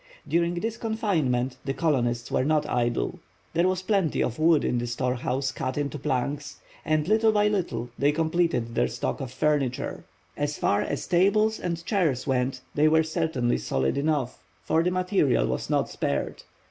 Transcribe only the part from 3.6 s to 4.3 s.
was plenty